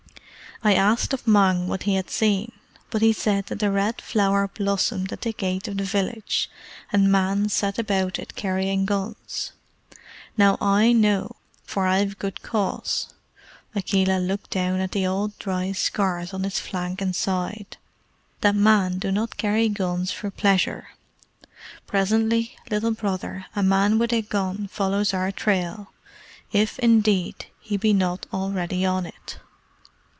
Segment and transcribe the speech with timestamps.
[0.63, 2.51] "I asked of Mang what he had seen.
[2.99, 6.51] He said that the Red Flower blossomed at the gate of the village,
[6.93, 9.53] and men sat about it carrying guns.
[10.37, 13.07] Now I know, for I have good cause,"
[13.75, 17.77] Akela looked down at the old dry scars on his flank and side,
[18.41, 20.89] "that men do not carry guns for pleasure.
[21.87, 25.91] Presently, Little Brother, a man with a gun follows our trail
[26.51, 29.39] if, indeed, he be not already on it."